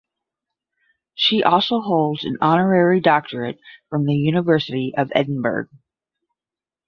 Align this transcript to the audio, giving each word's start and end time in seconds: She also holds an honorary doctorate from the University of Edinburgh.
She 1.13 1.43
also 1.43 1.79
holds 1.79 2.25
an 2.25 2.37
honorary 2.41 2.99
doctorate 3.01 3.59
from 3.91 4.07
the 4.07 4.15
University 4.15 4.95
of 4.97 5.11
Edinburgh. 5.13 5.67